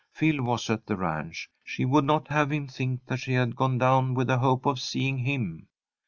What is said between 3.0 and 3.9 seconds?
that she had gone